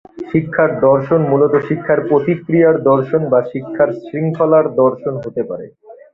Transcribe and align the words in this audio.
শিক্ষার 0.29 0.71
দর্শন 0.81 1.21
মূলত 1.31 1.53
শিক্ষার 1.67 1.99
প্রক্রিয়ার 2.09 2.75
দর্শন 2.89 3.21
বা 3.31 3.39
শিক্ষার 3.51 3.89
শৃঙ্খলার 4.03 4.65
দর্শন 4.81 5.13
হতে 5.23 5.41
পারে। 5.49 5.65